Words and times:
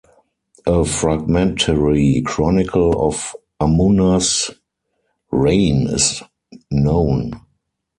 A 0.65 0.83
fragmentary 0.83 2.23
chronicle 2.25 3.05
of 3.05 3.35
Ammuna's 3.59 4.49
reign 5.31 5.85
is 5.85 6.23
known. 6.71 7.39